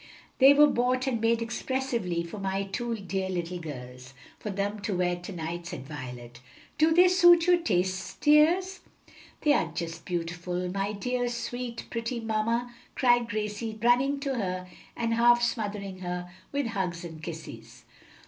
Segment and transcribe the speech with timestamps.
[0.39, 4.97] "They were bought and made expressly for my two dear little girls; for them to
[4.97, 6.39] wear to night," said Violet.
[6.79, 8.79] "Do they suit your taste, dears?"
[9.41, 14.67] "They are just beautiful, my dear, sweet, pretty mamma," cried Gracie, running to her
[14.97, 17.85] and half smothering her with hugs and kisses.